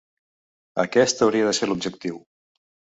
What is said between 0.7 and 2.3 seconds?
Aquest hauria de ser l’objectiu.